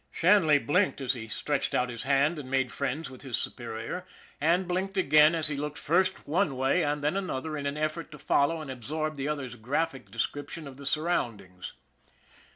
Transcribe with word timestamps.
Shanley 0.09 0.57
blinked 0.57 0.99
as 0.99 1.13
he 1.13 1.27
stretched 1.27 1.75
out 1.75 1.89
his 1.91 2.01
hand 2.01 2.39
and 2.39 2.49
made 2.49 2.71
friends 2.71 3.11
with 3.11 3.21
his 3.21 3.37
superior, 3.37 4.03
and 4.39 4.67
blinked 4.67 4.97
again 4.97 5.35
as 5.35 5.45
SHANLEY'S 5.45 5.59
LUCK 5.59 5.75
107 5.75 6.13
he 6.17 6.17
looked 6.17 6.17
first 6.17 6.27
one 6.27 6.57
way 6.57 6.83
and 6.83 7.03
then 7.03 7.15
another 7.15 7.55
in 7.55 7.67
an 7.67 7.77
effort 7.77 8.09
to 8.11 8.17
follow 8.17 8.61
and 8.63 8.71
absorb 8.71 9.15
the 9.15 9.27
other's 9.27 9.53
graphic 9.53 10.09
description 10.09 10.67
of 10.67 10.77
the 10.77 10.87
surroundings. 10.87 11.73